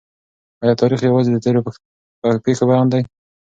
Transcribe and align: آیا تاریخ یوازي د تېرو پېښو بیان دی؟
آیا 0.63 0.73
تاریخ 0.81 0.99
یوازي 1.03 1.29
د 1.33 1.37
تېرو 1.45 1.59
پېښو 2.45 2.63
بیان 2.69 2.85
دی؟ 2.91 3.01